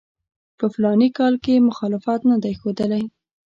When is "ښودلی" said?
2.59-3.03